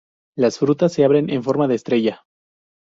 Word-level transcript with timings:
Las 0.35 0.57
frutas 0.57 0.93
se 0.93 1.05
abren 1.05 1.29
en 1.29 1.43
forma 1.43 1.67
de 1.67 1.75
estrella. 1.75 2.23